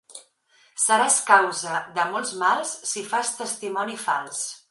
[0.83, 4.43] Seràs causa de molts mals si fas testimoni fals.